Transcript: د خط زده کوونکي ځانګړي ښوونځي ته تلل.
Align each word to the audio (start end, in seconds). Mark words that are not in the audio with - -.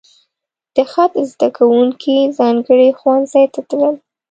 د 0.75 0.77
خط 0.91 1.13
زده 1.31 1.47
کوونکي 1.57 2.15
ځانګړي 2.37 2.89
ښوونځي 2.99 3.43
ته 3.53 3.59
تلل. 3.69 3.95